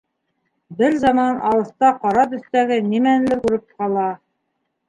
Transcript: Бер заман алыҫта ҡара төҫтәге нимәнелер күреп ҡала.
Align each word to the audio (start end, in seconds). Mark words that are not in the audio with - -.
Бер 0.79 0.95
заман 1.03 1.37
алыҫта 1.51 1.91
ҡара 2.05 2.25
төҫтәге 2.33 2.81
нимәнелер 2.89 3.45
күреп 3.47 3.69
ҡала. 3.83 4.09